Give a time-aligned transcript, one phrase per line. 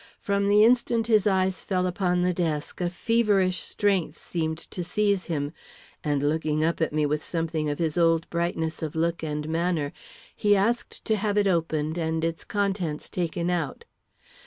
[0.19, 5.25] From the instant his eyes fell upon the desk, a feverish strength seemed to seize
[5.27, 5.53] him,
[6.03, 9.93] and looking up at me with something of his old brightness of look and manner,
[10.35, 13.85] he asked to have it opened and its contents taken out.